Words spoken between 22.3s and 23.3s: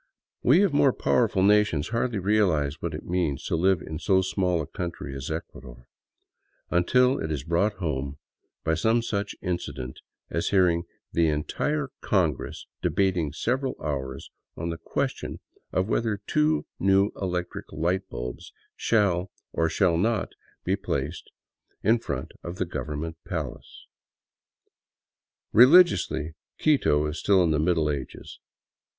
of the government"